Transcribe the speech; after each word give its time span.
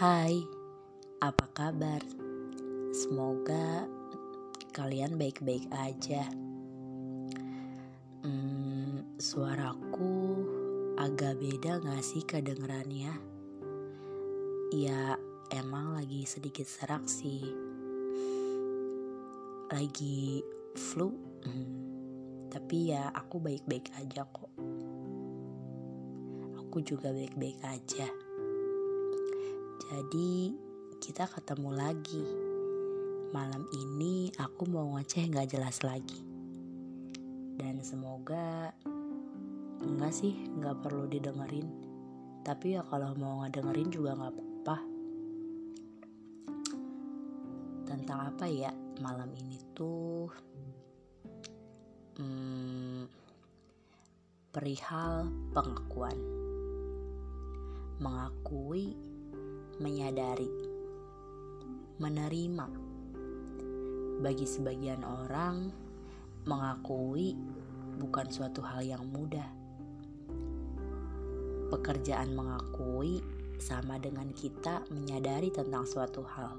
Hai, 0.00 0.48
apa 1.20 1.44
kabar? 1.52 2.00
Semoga 2.88 3.84
kalian 4.72 5.20
baik-baik 5.20 5.68
aja. 5.76 6.24
Hmm, 8.24 9.04
suaraku 9.20 10.40
agak 10.96 11.36
beda 11.44 11.84
gak 11.84 12.00
sih 12.00 12.24
kedengerannya? 12.24 13.12
Ya, 14.72 15.20
emang 15.52 15.92
lagi 15.92 16.24
sedikit 16.24 16.64
serak 16.64 17.04
sih. 17.04 17.44
Lagi 19.68 20.40
flu, 20.80 21.12
hmm, 21.44 22.48
tapi 22.48 22.96
ya 22.96 23.12
aku 23.12 23.36
baik-baik 23.36 23.92
aja 24.00 24.24
kok. 24.24 24.48
Aku 26.56 26.80
juga 26.80 27.12
baik-baik 27.12 27.60
aja. 27.68 28.29
Jadi 29.80 30.52
kita 31.00 31.24
ketemu 31.24 31.70
lagi. 31.72 32.24
Malam 33.32 33.64
ini 33.72 34.28
aku 34.36 34.68
mau 34.68 34.84
ngoceh 34.92 35.32
gak 35.32 35.56
jelas 35.56 35.80
lagi. 35.80 36.20
Dan 37.56 37.80
semoga 37.80 38.76
enggak 39.80 40.12
sih 40.12 40.36
gak 40.60 40.84
perlu 40.84 41.08
didengerin. 41.08 41.64
Tapi 42.44 42.76
ya 42.76 42.84
kalau 42.84 43.16
mau 43.16 43.40
ngedengerin 43.40 43.88
juga 43.88 44.20
gak 44.20 44.32
apa-apa. 44.36 44.76
Tentang 47.88 48.20
apa 48.36 48.44
ya 48.52 48.72
malam 49.00 49.32
ini 49.32 49.56
tuh 49.72 50.28
hmm, 52.20 53.08
perihal 54.52 55.32
pengakuan. 55.56 56.18
Mengakui 58.00 59.09
menyadari, 59.80 60.52
menerima. 61.96 62.68
Bagi 64.20 64.44
sebagian 64.44 65.00
orang, 65.00 65.72
mengakui 66.44 67.32
bukan 67.96 68.28
suatu 68.28 68.60
hal 68.60 68.84
yang 68.84 69.08
mudah. 69.08 69.48
Pekerjaan 71.72 72.36
mengakui 72.36 73.24
sama 73.56 73.96
dengan 73.96 74.28
kita 74.36 74.84
menyadari 74.92 75.48
tentang 75.48 75.88
suatu 75.88 76.28
hal. 76.28 76.52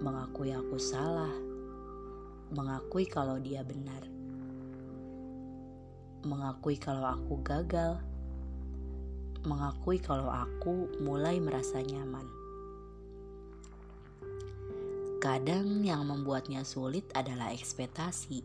Mengakui 0.00 0.56
aku 0.56 0.80
salah, 0.80 1.36
mengakui 2.48 3.04
kalau 3.04 3.36
dia 3.36 3.60
benar, 3.60 4.08
mengakui 6.24 6.80
kalau 6.80 7.12
aku 7.12 7.44
gagal 7.44 8.00
mengakui 9.46 10.02
kalau 10.02 10.26
aku 10.26 10.90
mulai 10.98 11.38
merasa 11.38 11.78
nyaman. 11.78 12.26
Kadang 15.22 15.86
yang 15.86 16.06
membuatnya 16.06 16.66
sulit 16.66 17.06
adalah 17.14 17.54
ekspektasi. 17.54 18.42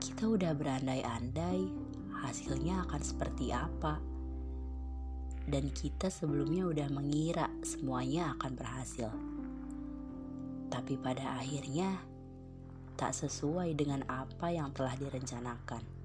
Kita 0.00 0.24
udah 0.26 0.56
berandai-andai 0.56 1.60
hasilnya 2.24 2.88
akan 2.88 3.02
seperti 3.04 3.52
apa. 3.52 4.00
Dan 5.44 5.68
kita 5.72 6.08
sebelumnya 6.08 6.64
udah 6.68 6.88
mengira 6.92 7.48
semuanya 7.60 8.32
akan 8.36 8.52
berhasil. 8.56 9.12
Tapi 10.72 10.94
pada 11.00 11.40
akhirnya 11.40 12.00
tak 13.00 13.16
sesuai 13.16 13.72
dengan 13.76 14.04
apa 14.08 14.52
yang 14.52 14.72
telah 14.76 14.92
direncanakan. 14.96 15.99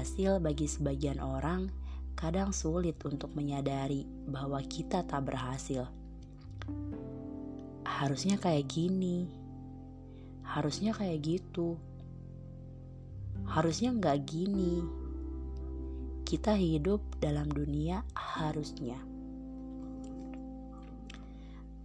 Alhasil 0.00 0.40
bagi 0.40 0.64
sebagian 0.64 1.20
orang 1.20 1.68
kadang 2.16 2.56
sulit 2.56 2.96
untuk 3.04 3.36
menyadari 3.36 4.08
bahwa 4.24 4.56
kita 4.64 5.04
tak 5.04 5.28
berhasil. 5.28 5.92
Harusnya 7.84 8.40
kayak 8.40 8.64
gini. 8.64 9.28
Harusnya 10.40 10.96
kayak 10.96 11.20
gitu. 11.20 11.76
Harusnya 13.44 13.92
nggak 13.92 14.24
gini. 14.24 14.80
Kita 16.24 16.56
hidup 16.56 17.04
dalam 17.20 17.52
dunia 17.52 18.00
harusnya. 18.16 18.96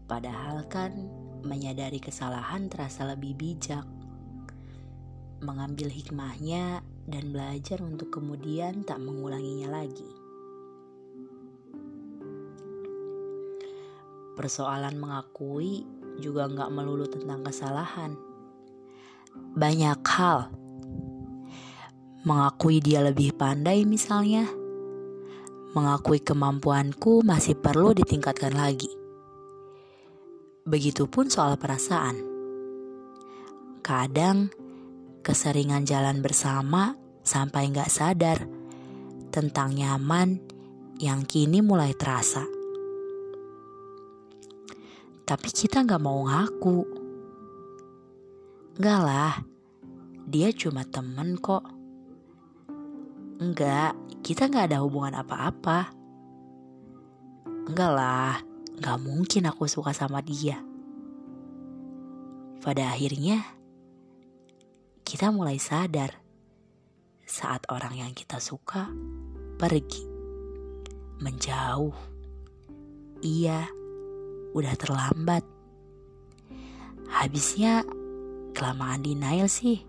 Padahal 0.07 0.63
kan 0.71 0.95
menyadari 1.43 1.99
kesalahan 1.99 2.71
terasa 2.71 3.03
lebih 3.11 3.35
bijak. 3.35 3.83
Mengambil 5.43 5.91
hikmahnya 5.91 6.94
dan 7.05 7.29
belajar 7.29 7.85
untuk 7.85 8.09
kemudian 8.09 8.81
tak 8.81 8.97
mengulanginya 8.97 9.81
lagi. 9.81 10.09
Persoalan 14.35 14.99
mengakui 14.99 15.87
juga 16.19 16.49
nggak 16.49 16.73
melulu 16.73 17.07
tentang 17.07 17.45
kesalahan. 17.45 18.17
Banyak 19.55 20.01
hal. 20.03 20.51
Mengakui 22.25 22.83
dia 22.83 22.99
lebih 23.05 23.31
pandai 23.37 23.87
misalnya. 23.87 24.49
Mengakui 25.71 26.19
kemampuanku 26.19 27.23
masih 27.23 27.55
perlu 27.55 27.95
ditingkatkan 27.95 28.57
lagi. 28.57 28.91
Begitupun 30.67 31.29
soal 31.31 31.55
perasaan. 31.55 32.17
Kadang 33.85 34.49
keseringan 35.25 35.89
jalan 35.89 36.21
bersama 36.21 36.93
sampai 37.25 37.73
nggak 37.73 37.89
sadar 37.89 38.45
tentang 39.33 39.73
nyaman 39.73 40.37
yang 41.01 41.25
kini 41.25 41.65
mulai 41.65 41.97
terasa. 41.97 42.45
Tapi 45.25 45.49
kita 45.49 45.81
nggak 45.81 46.03
mau 46.05 46.29
ngaku. 46.29 46.79
Enggak 48.77 49.01
lah, 49.01 49.33
dia 50.29 50.53
cuma 50.53 50.85
temen 50.85 51.41
kok. 51.41 51.65
Enggak, 53.41 53.97
kita 54.21 54.45
nggak 54.45 54.69
ada 54.69 54.85
hubungan 54.85 55.17
apa-apa. 55.25 55.89
Enggak 57.65 57.91
lah, 57.97 58.37
nggak 58.77 59.01
mungkin 59.01 59.49
aku 59.49 59.65
suka 59.65 59.89
sama 59.89 60.21
dia. 60.21 60.61
Pada 62.61 62.93
akhirnya, 62.93 63.41
kita 65.05 65.29
mulai 65.29 65.61
sadar 65.61 66.17
saat 67.29 67.61
orang 67.69 68.01
yang 68.01 68.11
kita 68.17 68.41
suka 68.41 68.89
pergi, 69.61 70.01
menjauh. 71.21 71.93
Iya, 73.21 73.69
udah 74.57 74.73
terlambat. 74.73 75.45
Habisnya 77.05 77.85
kelamaan 78.57 79.05
denial 79.05 79.45
sih. 79.45 79.85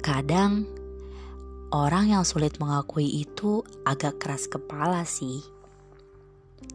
Kadang 0.00 0.64
orang 1.68 2.16
yang 2.16 2.24
sulit 2.24 2.56
mengakui 2.56 3.06
itu 3.22 3.60
agak 3.84 4.24
keras 4.24 4.48
kepala 4.48 5.04
sih. 5.04 5.44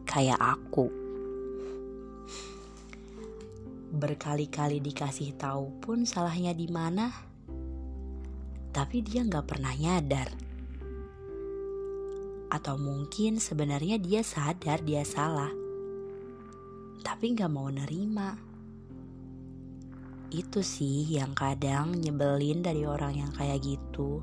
Kayak 0.05 0.37
aku 0.37 1.06
berkali-kali 3.97 4.77
dikasih 4.77 5.33
tahu 5.35 5.73
pun 5.81 6.05
salahnya 6.05 6.53
di 6.53 6.69
mana, 6.69 7.09
tapi 8.69 9.01
dia 9.01 9.25
nggak 9.25 9.45
pernah 9.49 9.73
nyadar. 9.73 10.29
Atau 12.53 12.77
mungkin 12.77 13.41
sebenarnya 13.41 13.97
dia 13.97 14.21
sadar 14.21 14.85
dia 14.85 15.01
salah, 15.01 15.49
tapi 17.01 17.33
nggak 17.33 17.51
mau 17.51 17.67
nerima. 17.73 18.37
Itu 20.29 20.61
sih 20.61 21.09
yang 21.09 21.33
kadang 21.33 21.97
nyebelin 21.97 22.61
dari 22.61 22.85
orang 22.85 23.17
yang 23.17 23.31
kayak 23.33 23.65
gitu. 23.65 24.21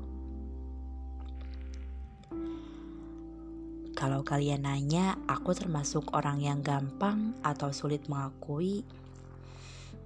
Kalau 3.95 4.27
kalian 4.27 4.67
nanya, 4.67 5.15
aku 5.23 5.55
termasuk 5.55 6.11
orang 6.11 6.43
yang 6.43 6.59
gampang 6.59 7.31
atau 7.39 7.71
sulit 7.71 8.11
mengakui 8.11 8.83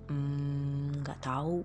Hmm, 0.09 1.05
nggak 1.05 1.21
tahu. 1.21 1.61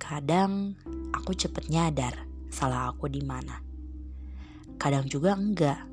Kadang 0.00 0.72
aku 1.12 1.36
cepet 1.36 1.68
nyadar 1.68 2.24
salah 2.48 2.88
aku 2.88 3.04
di 3.04 3.20
mana. 3.20 3.60
Kadang 4.80 5.04
juga 5.04 5.36
enggak. 5.36 5.84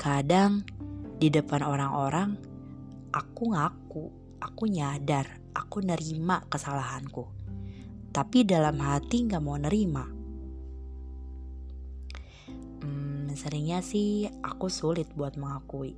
Kadang 0.00 0.64
di 1.20 1.28
depan 1.28 1.60
orang-orang 1.60 2.32
aku 3.12 3.52
ngaku, 3.52 4.04
aku 4.40 4.64
nyadar, 4.72 5.28
aku 5.52 5.84
nerima 5.84 6.40
kesalahanku. 6.48 7.28
Tapi 8.08 8.48
dalam 8.48 8.80
hati 8.80 9.28
nggak 9.28 9.44
mau 9.44 9.60
nerima. 9.60 10.08
Hmm, 12.80 13.28
seringnya 13.36 13.84
sih 13.84 14.32
aku 14.40 14.72
sulit 14.72 15.12
buat 15.12 15.36
mengakui 15.36 15.92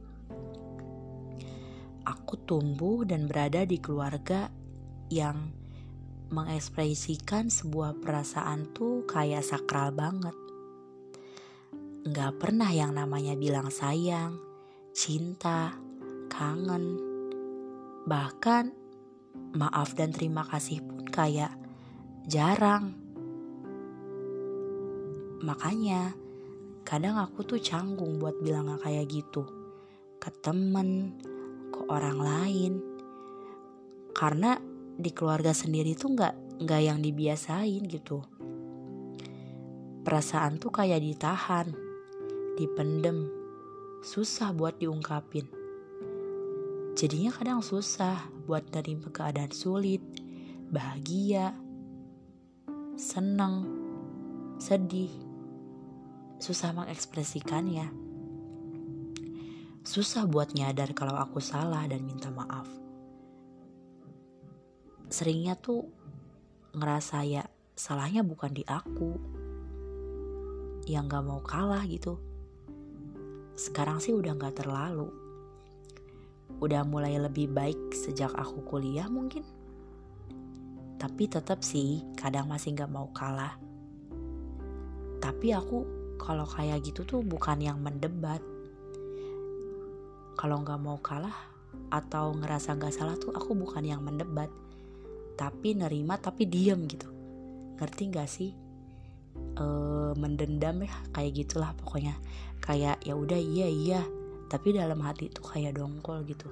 aku 2.07 2.39
tumbuh 2.47 3.03
dan 3.03 3.27
berada 3.27 3.67
di 3.67 3.83
keluarga 3.83 4.47
yang 5.11 5.51
mengekspresikan 6.31 7.51
sebuah 7.51 7.99
perasaan 7.99 8.71
tuh 8.71 9.03
kayak 9.11 9.43
sakral 9.43 9.91
banget. 9.91 10.35
Gak 12.07 12.39
pernah 12.39 12.71
yang 12.71 12.95
namanya 12.95 13.35
bilang 13.35 13.75
sayang, 13.75 14.39
cinta, 14.95 15.75
kangen, 16.31 17.03
bahkan 18.07 18.71
maaf 19.59 19.99
dan 19.99 20.15
terima 20.15 20.47
kasih 20.47 20.87
pun 20.87 21.03
kayak 21.11 21.51
jarang. 22.31 22.95
Makanya 25.43 26.15
kadang 26.87 27.19
aku 27.19 27.43
tuh 27.43 27.59
canggung 27.59 28.23
buat 28.23 28.39
bilang 28.39 28.71
kayak 28.79 29.11
gitu 29.11 29.43
ke 30.23 30.31
temen, 30.43 31.19
ke 31.71 31.81
orang 31.91 32.19
lain. 32.19 32.73
Karena 34.17 34.57
di 34.97 35.13
keluarga 35.13 35.53
sendiri 35.53 35.93
tuh 35.93 36.17
nggak 36.17 36.65
nggak 36.65 36.83
yang 36.83 36.99
dibiasain 37.05 37.85
gitu. 37.85 38.25
Perasaan 40.07 40.57
tuh 40.57 40.73
kayak 40.73 41.03
ditahan 41.03 41.75
dipendem 42.57 43.29
susah 44.01 44.55
buat 44.57 44.81
diungkapin. 44.81 45.45
Jadinya 46.97 47.29
kadang 47.29 47.61
susah 47.61 48.25
buat 48.49 48.65
dari 48.73 48.97
keadaan 48.97 49.53
sulit 49.53 50.01
bahagia 50.73 51.53
senang 52.97 53.69
sedih. 54.57 55.13
Susah 56.41 56.73
mengekspresikannya 56.73 57.93
susah 59.87 60.27
buat 60.27 60.51
nyadar 60.51 60.91
kalau 60.99 61.15
aku 61.15 61.39
salah 61.39 61.87
dan 61.87 62.03
minta 62.03 62.27
maaf. 62.35 62.67
Seringnya 65.07 65.55
tuh 65.55 65.87
ngerasa 66.75 67.23
ya 67.23 67.47
salahnya 67.79 68.27
bukan 68.27 68.51
di 68.51 68.67
aku. 68.67 69.15
Yang 70.91 71.05
gak 71.07 71.25
mau 71.31 71.39
kalah 71.39 71.87
gitu. 71.87 72.19
Sekarang 73.55 74.03
sih 74.03 74.11
udah 74.11 74.35
gak 74.35 74.59
terlalu. 74.59 75.07
Udah 76.59 76.83
mulai 76.83 77.15
lebih 77.23 77.47
baik 77.55 77.95
sejak 77.95 78.35
aku 78.35 78.67
kuliah 78.67 79.07
mungkin. 79.07 79.47
Tapi 80.99 81.31
tetap 81.31 81.63
sih 81.63 82.03
kadang 82.19 82.51
masih 82.51 82.75
gak 82.75 82.91
mau 82.91 83.07
kalah. 83.15 83.55
Tapi 85.23 85.55
aku 85.55 85.79
kalau 86.19 86.43
kayak 86.43 86.83
gitu 86.83 87.07
tuh 87.07 87.23
bukan 87.23 87.63
yang 87.63 87.79
mendebat 87.79 88.43
kalau 90.37 90.61
nggak 90.61 90.81
mau 90.81 91.01
kalah 91.01 91.35
atau 91.89 92.37
ngerasa 92.37 92.77
nggak 92.77 92.93
salah 92.93 93.17
tuh 93.17 93.33
aku 93.33 93.57
bukan 93.57 93.85
yang 93.85 94.05
mendebat 94.05 94.53
tapi 95.37 95.77
nerima 95.77 96.17
tapi 96.17 96.49
diem 96.49 96.89
gitu. 96.89 97.09
Ngerti 97.77 98.03
gak 98.09 98.29
sih? 98.29 98.51
E, 99.37 99.67
mendendam 100.17 100.81
ya 100.81 100.97
kayak 101.13 101.45
gitulah 101.45 101.77
pokoknya. 101.77 102.17
Kayak 102.65 103.05
ya 103.05 103.13
udah 103.13 103.37
iya 103.37 103.69
iya. 103.69 104.03
Tapi 104.49 104.73
dalam 104.73 105.05
hati 105.05 105.29
tuh 105.29 105.45
kayak 105.45 105.77
dongkol 105.77 106.25
gitu. 106.25 106.49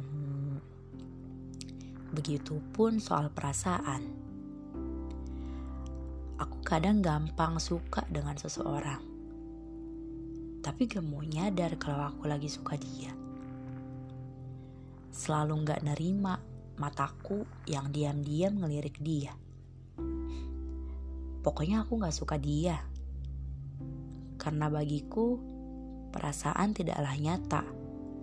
Hmm, 0.00 0.56
begitupun 2.16 2.96
soal 2.96 3.28
perasaan. 3.28 4.08
Aku 6.40 6.58
kadang 6.64 7.04
gampang 7.04 7.60
suka 7.60 8.08
dengan 8.08 8.40
seseorang 8.40 9.11
tapi 10.62 10.86
gak 10.86 11.02
mau 11.02 11.20
nyadar 11.20 11.74
kalau 11.76 12.08
aku 12.08 12.30
lagi 12.30 12.46
suka 12.46 12.78
dia 12.78 13.12
selalu 15.12 15.68
gak 15.68 15.84
nerima 15.84 16.40
mataku 16.80 17.44
yang 17.68 17.92
diam-diam 17.92 18.56
ngelirik 18.56 18.96
dia. 19.04 19.36
Pokoknya 21.44 21.84
aku 21.84 22.00
gak 22.00 22.16
suka 22.16 22.40
dia. 22.40 22.80
Karena 24.40 24.66
bagiku, 24.72 25.38
perasaan 26.10 26.74
tidaklah 26.74 27.14
nyata 27.14 27.62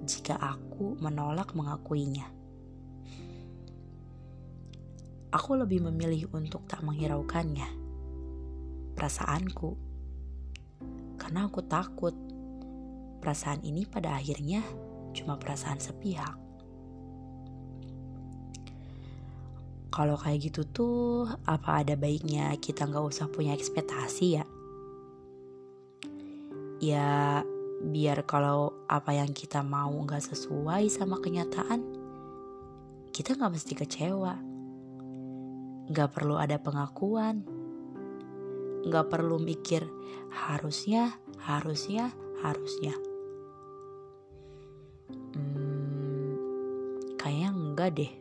jika 0.04 0.36
aku 0.36 0.98
menolak 1.00 1.54
mengakuinya. 1.54 2.28
Aku 5.30 5.52
lebih 5.54 5.86
memilih 5.86 6.26
untuk 6.34 6.66
tak 6.66 6.82
menghiraukannya. 6.82 7.70
Perasaanku. 8.98 9.78
Karena 11.22 11.46
aku 11.46 11.62
takut 11.62 12.18
perasaan 13.20 13.62
ini 13.68 13.84
pada 13.86 14.16
akhirnya 14.16 14.64
cuma 15.14 15.36
perasaan 15.36 15.78
sepihak. 15.78 16.50
kalau 20.00 20.16
kayak 20.16 20.48
gitu 20.48 20.62
tuh 20.64 21.28
apa 21.44 21.84
ada 21.84 21.98
baiknya 22.00 22.54
kita 22.62 22.88
nggak 22.88 23.04
usah 23.04 23.28
punya 23.28 23.52
ekspektasi 23.52 24.26
ya? 24.40 24.46
Ya 26.80 27.44
biar 27.84 28.24
kalau 28.24 28.72
apa 28.88 29.12
yang 29.12 29.36
kita 29.36 29.60
mau 29.60 29.92
nggak 29.92 30.24
sesuai 30.24 30.88
sama 30.88 31.20
kenyataan 31.20 31.84
kita 33.12 33.36
nggak 33.36 33.54
mesti 33.60 33.74
kecewa. 33.76 34.40
Nggak 35.92 36.10
perlu 36.16 36.40
ada 36.40 36.56
pengakuan. 36.62 37.44
Nggak 38.88 39.12
perlu 39.12 39.36
mikir 39.42 39.84
harusnya 40.32 41.18
harusnya 41.44 42.16
harusnya 42.40 42.96
enggak 47.80 47.96
deh 47.96 48.12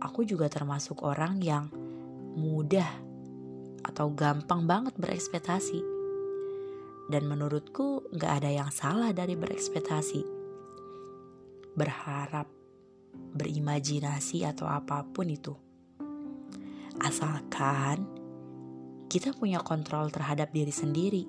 aku 0.00 0.24
juga 0.24 0.48
termasuk 0.48 1.04
orang 1.04 1.38
yang 1.44 1.68
mudah 2.34 2.88
atau 3.84 4.10
gampang 4.12 4.64
banget 4.64 4.96
berekspektasi. 4.96 6.00
Dan 7.10 7.26
menurutku 7.26 8.06
gak 8.14 8.42
ada 8.42 8.50
yang 8.50 8.70
salah 8.70 9.10
dari 9.10 9.34
berekspektasi. 9.34 10.22
Berharap, 11.74 12.46
berimajinasi 13.34 14.46
atau 14.46 14.70
apa 14.70 15.02
pun 15.10 15.26
itu. 15.26 15.54
Asalkan 17.02 18.06
kita 19.10 19.34
punya 19.34 19.58
kontrol 19.58 20.06
terhadap 20.14 20.54
diri 20.54 20.70
sendiri. 20.70 21.24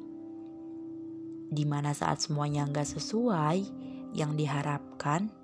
Di 1.52 1.66
mana 1.66 1.98
saat 1.98 2.22
semuanya 2.22 2.70
gak 2.70 2.86
sesuai 2.86 3.58
yang 4.14 4.38
diharapkan, 4.38 5.41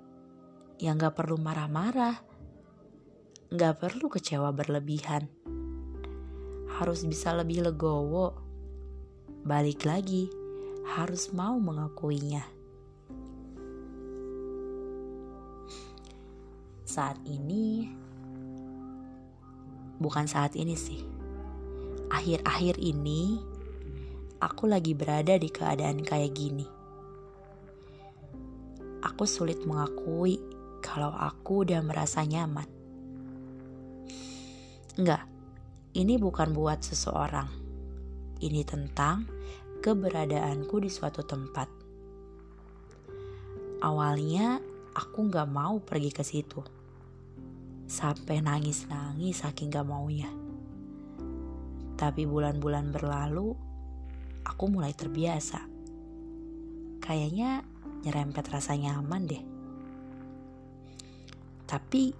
yang 0.78 0.98
gak 0.98 1.18
perlu 1.18 1.38
marah-marah 1.38 2.28
Gak 3.48 3.80
perlu 3.80 4.12
kecewa 4.12 4.52
berlebihan. 4.52 5.24
Harus 6.68 7.00
bisa 7.08 7.32
lebih 7.32 7.64
legowo. 7.64 8.36
Balik 9.40 9.88
lagi, 9.88 10.28
harus 10.84 11.32
mau 11.32 11.56
mengakuinya. 11.56 12.44
Saat 16.84 17.16
ini, 17.24 17.88
bukan 19.96 20.28
saat 20.28 20.52
ini 20.52 20.76
sih. 20.76 21.00
Akhir-akhir 22.12 22.76
ini, 22.76 23.40
aku 24.44 24.68
lagi 24.68 24.92
berada 24.92 25.40
di 25.40 25.48
keadaan 25.48 26.04
kayak 26.04 26.36
gini. 26.36 26.68
Aku 29.08 29.24
sulit 29.24 29.64
mengakui 29.64 30.57
kalau 30.80 31.10
aku 31.12 31.66
udah 31.66 31.82
merasa 31.82 32.22
nyaman. 32.22 32.66
Enggak, 34.98 35.22
ini 35.94 36.18
bukan 36.18 36.50
buat 36.50 36.82
seseorang. 36.82 37.46
Ini 38.38 38.62
tentang 38.66 39.26
keberadaanku 39.78 40.82
di 40.82 40.90
suatu 40.90 41.22
tempat. 41.22 41.70
Awalnya 43.78 44.58
aku 44.94 45.30
gak 45.30 45.46
mau 45.46 45.78
pergi 45.78 46.10
ke 46.10 46.26
situ. 46.26 46.62
Sampai 47.86 48.42
nangis-nangis 48.42 49.46
saking 49.46 49.70
gak 49.70 49.86
maunya. 49.86 50.30
Tapi 51.98 52.26
bulan-bulan 52.26 52.90
berlalu, 52.90 53.54
aku 54.46 54.64
mulai 54.70 54.94
terbiasa. 54.94 55.62
Kayaknya 56.98 57.62
nyerempet 58.02 58.46
rasa 58.50 58.74
nyaman 58.74 59.26
deh. 59.26 59.57
Tapi 61.68 62.16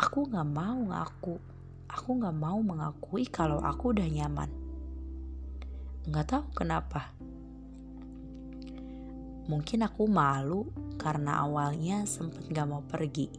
aku 0.00 0.32
gak 0.32 0.48
mau 0.48 0.80
ngaku 0.88 1.54
aku 1.94 2.18
gak 2.18 2.34
mau 2.34 2.58
mengakui 2.58 3.30
kalau 3.30 3.62
aku 3.62 3.94
udah 3.94 4.08
nyaman. 4.10 4.50
Gak 6.10 6.26
tahu 6.26 6.44
kenapa. 6.50 7.14
Mungkin 9.46 9.86
aku 9.86 10.10
malu 10.10 10.66
karena 10.98 11.46
awalnya 11.46 12.02
sempet 12.10 12.50
gak 12.50 12.66
mau 12.66 12.82
pergi. 12.82 13.30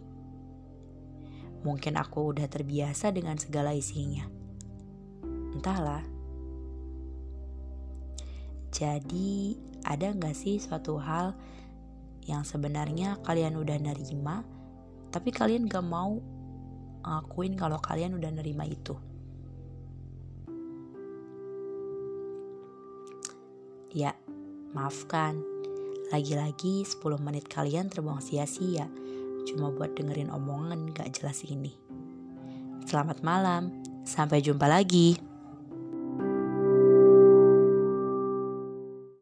Mungkin 1.68 2.00
aku 2.00 2.32
udah 2.32 2.48
terbiasa 2.48 3.12
dengan 3.12 3.36
segala 3.36 3.76
isinya. 3.76 4.24
Entahlah. 5.52 6.06
Jadi 8.72 9.60
ada 9.84 10.16
gak 10.16 10.36
sih 10.36 10.64
suatu 10.64 10.96
hal 10.96 11.36
yang 12.26 12.48
sebenarnya 12.48 13.22
kalian 13.22 13.60
udah 13.60 13.78
nerima, 13.78 14.42
tapi 15.16 15.32
kalian 15.32 15.72
gak 15.72 15.88
mau 15.88 16.20
ngakuin 17.08 17.56
kalau 17.56 17.80
kalian 17.80 18.20
udah 18.20 18.36
nerima 18.36 18.68
itu. 18.68 19.00
Ya, 23.96 24.12
maafkan. 24.76 25.40
Lagi-lagi 26.12 26.84
10 26.84 27.00
menit 27.24 27.48
kalian 27.48 27.88
terbuang 27.88 28.20
sia-sia 28.20 28.92
cuma 29.48 29.72
buat 29.72 29.96
dengerin 29.96 30.28
omongan 30.36 30.92
gak 30.92 31.16
jelas 31.16 31.48
ini. 31.48 31.72
Selamat 32.84 33.24
malam, 33.24 33.72
sampai 34.04 34.44
jumpa 34.44 34.68
lagi. 34.68 35.16